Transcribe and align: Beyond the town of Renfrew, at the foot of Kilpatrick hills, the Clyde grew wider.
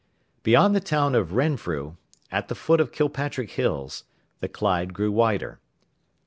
Beyond 0.41 0.73
the 0.75 0.79
town 0.79 1.13
of 1.13 1.33
Renfrew, 1.33 1.95
at 2.31 2.47
the 2.47 2.55
foot 2.55 2.81
of 2.81 2.91
Kilpatrick 2.91 3.51
hills, 3.51 4.05
the 4.39 4.49
Clyde 4.49 4.95
grew 4.95 5.11
wider. 5.11 5.59